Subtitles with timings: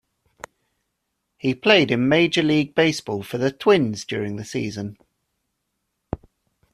[1.37, 4.97] He played in Major League Baseball for the Twins during the season.